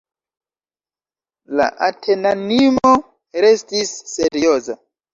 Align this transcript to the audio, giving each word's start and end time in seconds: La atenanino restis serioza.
La 1.59 1.69
atenanino 1.89 2.97
restis 3.49 3.97
serioza. 4.19 4.81